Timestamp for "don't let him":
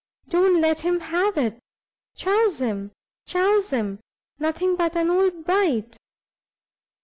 0.29-0.99